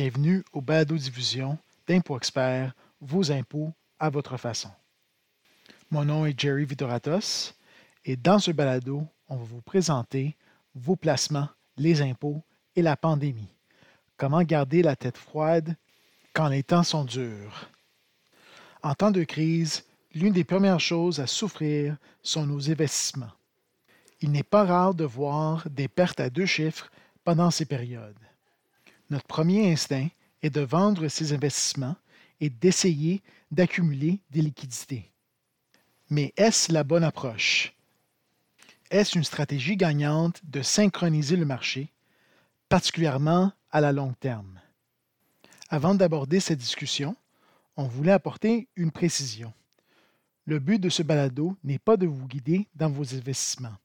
[0.00, 4.70] Bienvenue au balado-diffusion d'Impôt Expert, vos impôts à votre façon.
[5.90, 7.52] Mon nom est Jerry Vidoratos
[8.04, 10.36] et dans ce balado, on va vous présenter
[10.76, 12.44] vos placements, les impôts
[12.76, 13.52] et la pandémie.
[14.16, 15.74] Comment garder la tête froide
[16.32, 17.68] quand les temps sont durs?
[18.84, 19.84] En temps de crise,
[20.14, 23.32] l'une des premières choses à souffrir sont nos investissements.
[24.20, 26.88] Il n'est pas rare de voir des pertes à deux chiffres
[27.24, 28.14] pendant ces périodes.
[29.10, 30.08] Notre premier instinct
[30.42, 31.96] est de vendre ces investissements
[32.40, 35.10] et d'essayer d'accumuler des liquidités.
[36.10, 37.74] Mais est-ce la bonne approche?
[38.90, 41.92] Est-ce une stratégie gagnante de synchroniser le marché,
[42.68, 44.60] particulièrement à la long terme?
[45.68, 47.14] Avant d'aborder cette discussion,
[47.76, 49.52] on voulait apporter une précision.
[50.46, 53.76] Le but de ce balado n'est pas de vous guider dans vos investissements.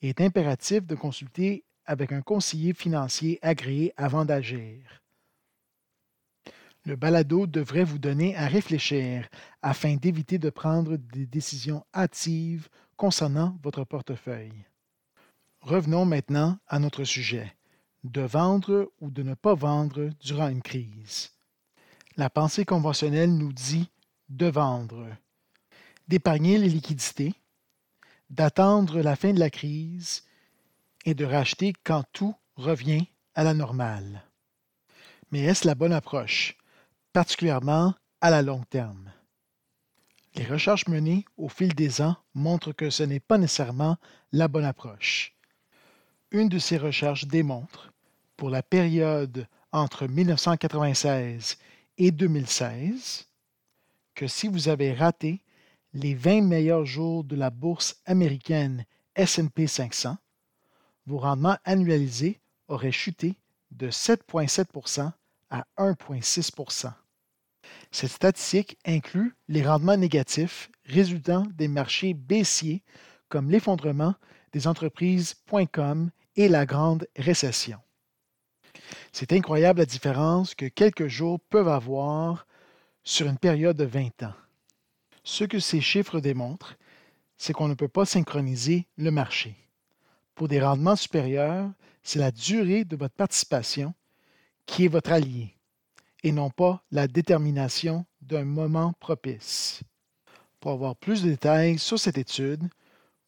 [0.00, 5.02] Il est impératif de consulter avec un conseiller financier agréé avant d'agir.
[6.84, 9.26] Le balado devrait vous donner à réfléchir
[9.62, 14.64] afin d'éviter de prendre des décisions hâtives concernant votre portefeuille.
[15.62, 17.56] Revenons maintenant à notre sujet,
[18.04, 21.30] de vendre ou de ne pas vendre durant une crise.
[22.16, 23.88] La pensée conventionnelle nous dit
[24.28, 25.06] de vendre,
[26.06, 27.34] d'épargner les liquidités,
[28.28, 30.27] d'attendre la fin de la crise
[31.08, 34.24] et de racheter quand tout revient à la normale.
[35.30, 36.58] Mais est-ce la bonne approche?
[37.14, 39.10] particulièrement à la long terme?
[40.34, 43.96] Les recherches menées au fil des ans montrent que ce n'est pas nécessairement
[44.32, 45.34] la bonne approche.
[46.30, 47.90] Une de ces recherches démontre,
[48.36, 51.56] pour la période entre 1996
[51.96, 53.26] et 2016,
[54.14, 55.40] que si vous avez raté
[55.94, 58.84] les 20 meilleurs jours de la bourse américaine
[59.16, 60.18] SP 500,
[61.08, 63.36] vos rendements annualisés auraient chuté
[63.70, 65.10] de 7,7%
[65.50, 66.92] à 1,6%
[67.90, 72.82] cette statistique inclut les rendements négatifs résultant des marchés baissiers
[73.28, 74.14] comme l'effondrement
[74.52, 77.78] des entreprises.com et la grande récession.
[79.12, 82.46] C'est incroyable la différence que quelques jours peuvent avoir
[83.04, 84.34] sur une période de 20 ans.
[85.24, 86.76] Ce que ces chiffres démontrent,
[87.36, 89.56] c'est qu'on ne peut pas synchroniser le marché.
[90.38, 91.68] Pour des rendements supérieurs,
[92.04, 93.92] c'est la durée de votre participation
[94.66, 95.56] qui est votre allié
[96.22, 99.82] et non pas la détermination d'un moment propice.
[100.60, 102.62] Pour avoir plus de détails sur cette étude,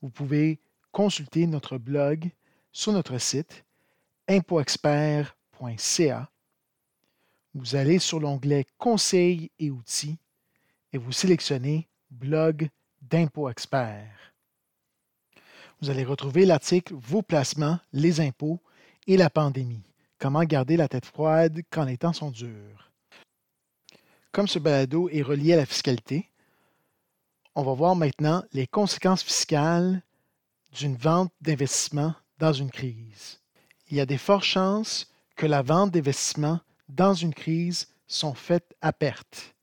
[0.00, 0.60] vous pouvez
[0.92, 2.30] consulter notre blog
[2.70, 3.64] sur notre site
[4.28, 6.30] impoexpert.ca.
[7.54, 10.20] Vous allez sur l'onglet Conseils et outils
[10.92, 12.68] et vous sélectionnez Blog
[13.02, 14.29] d'impôt expert.
[15.82, 18.60] Vous allez retrouver l'article Vos placements, les impôts
[19.06, 19.82] et la pandémie.
[20.18, 22.90] Comment garder la tête froide quand les temps sont durs.
[24.30, 26.28] Comme ce balado est relié à la fiscalité,
[27.54, 30.02] on va voir maintenant les conséquences fiscales
[30.78, 33.40] d'une vente d'investissement dans une crise.
[33.88, 36.60] Il y a des fortes chances que la vente d'investissement
[36.90, 39.54] dans une crise sont faites à perte.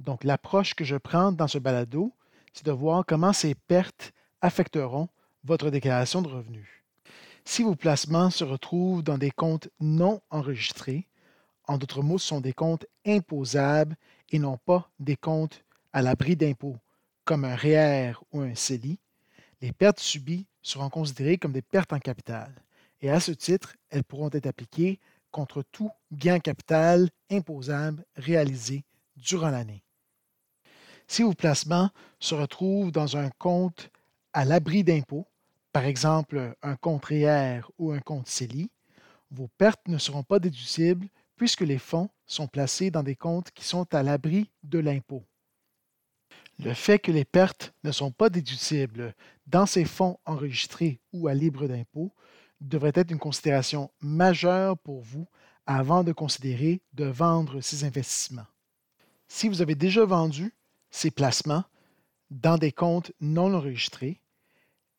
[0.00, 2.12] Donc l'approche que je prends dans ce balado,
[2.52, 5.08] c'est de voir comment ces pertes affecteront
[5.44, 6.66] votre déclaration de revenus.
[7.44, 11.06] Si vos placements se retrouvent dans des comptes non enregistrés,
[11.66, 13.96] en d'autres mots, ce sont des comptes imposables
[14.30, 16.78] et non pas des comptes à l'abri d'impôts,
[17.24, 18.98] comme un REER ou un CELI,
[19.60, 22.52] les pertes subies seront considérées comme des pertes en capital.
[23.00, 24.98] Et à ce titre, elles pourront être appliquées
[25.30, 28.84] contre tout gain capital imposable réalisé
[29.16, 29.82] durant l'année.
[31.06, 33.90] Si vos placements se retrouvent dans un compte
[34.32, 35.26] à l'abri d'impôts,
[35.74, 38.70] par exemple un compte REER ou un compte CELI,
[39.32, 43.64] vos pertes ne seront pas déductibles puisque les fonds sont placés dans des comptes qui
[43.64, 45.24] sont à l'abri de l'impôt.
[46.60, 49.16] Le fait que les pertes ne sont pas déductibles
[49.48, 52.14] dans ces fonds enregistrés ou à libre d'impôt
[52.60, 55.26] devrait être une considération majeure pour vous
[55.66, 58.46] avant de considérer de vendre ces investissements.
[59.26, 60.54] Si vous avez déjà vendu
[60.92, 61.64] ces placements
[62.30, 64.20] dans des comptes non enregistrés,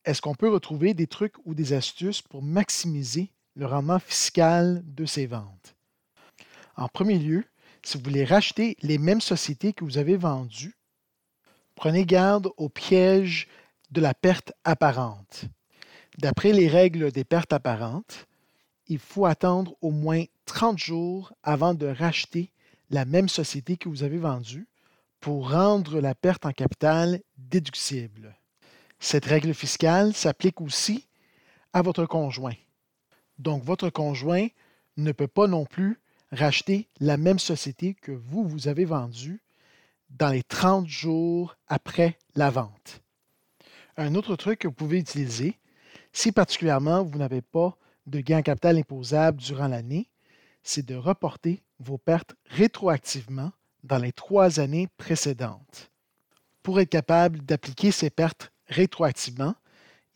[0.05, 5.05] est-ce qu'on peut retrouver des trucs ou des astuces pour maximiser le rendement fiscal de
[5.05, 5.75] ces ventes?
[6.77, 7.43] En premier lieu,
[7.83, 10.75] si vous voulez racheter les mêmes sociétés que vous avez vendues,
[11.73, 13.47] prenez garde au piège
[13.91, 15.45] de la perte apparente.
[16.17, 18.27] D'après les règles des pertes apparentes,
[18.87, 22.51] il faut attendre au moins 30 jours avant de racheter
[22.91, 24.67] la même société que vous avez vendue
[25.19, 28.35] pour rendre la perte en capital déductible.
[28.99, 31.07] Cette règle fiscale s'applique aussi
[31.73, 32.55] à votre conjoint.
[33.37, 34.47] Donc votre conjoint
[34.97, 35.99] ne peut pas non plus
[36.31, 39.41] racheter la même société que vous, vous avez vendue
[40.09, 43.01] dans les 30 jours après la vente.
[43.97, 45.57] Un autre truc que vous pouvez utiliser,
[46.13, 47.77] si particulièrement vous n'avez pas
[48.07, 50.09] de gain en capital imposable durant l'année,
[50.63, 53.51] c'est de reporter vos pertes rétroactivement
[53.83, 55.91] dans les trois années précédentes.
[56.63, 59.55] Pour être capable d'appliquer ces pertes rétroactivement,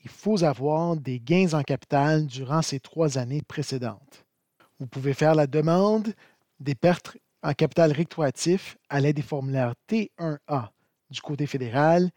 [0.04, 4.26] il faut avoir des gains en capital durant ces trois années précédentes.
[4.80, 6.14] Vous pouvez faire la demande
[6.60, 10.70] des pertes en capital rétroactif à l'aide des formulaires T1A
[11.10, 12.10] du côté fédéral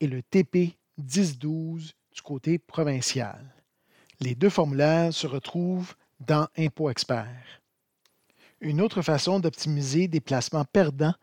[0.00, 3.54] et le TP 1012 du côté provincial.
[4.20, 7.60] Les deux formulaires se retrouvent dans Impôt Expert.
[8.60, 11.14] Une autre façon d'optimiser des placements perdants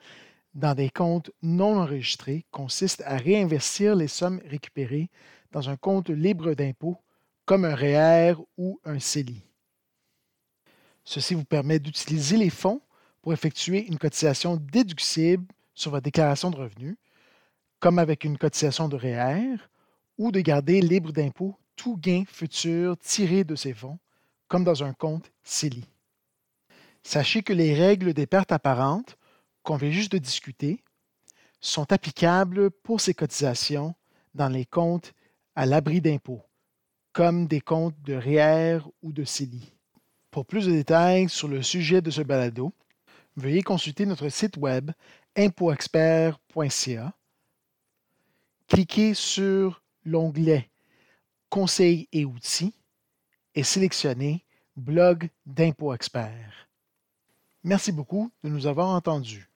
[0.54, 5.10] dans des comptes non enregistrés consiste à réinvestir les sommes récupérées
[5.52, 6.98] dans un compte libre d'impôt
[7.46, 9.42] comme un REER ou un CELI.
[11.04, 12.82] Ceci vous permet d'utiliser les fonds
[13.22, 16.98] pour effectuer une cotisation déductible sur votre déclaration de revenus,
[17.80, 19.58] comme avec une cotisation de REER,
[20.18, 23.98] ou de garder libre d'impôt tout gain futur tiré de ces fonds,
[24.48, 25.86] comme dans un compte CELI.
[27.04, 29.18] Sachez que les règles des pertes apparentes,
[29.70, 30.84] qu'on vient juste de discuter,
[31.62, 33.94] sont applicables pour ces cotisations
[34.34, 35.14] dans les comptes
[35.54, 36.42] à l'abri d'impôt,
[37.14, 39.72] comme des comptes de REER ou de CELI.
[40.32, 42.74] Pour plus de détails sur le sujet de ce balado,
[43.36, 44.90] veuillez consulter notre site web
[45.38, 47.14] impoexpert.ca.
[48.70, 50.72] Cliquez sur l'onglet
[51.52, 52.74] Conseils et outils
[53.54, 54.44] et sélectionnez
[54.76, 56.68] Blog d'Impo Expert.
[57.64, 59.49] Merci beaucoup de nous avoir entendus.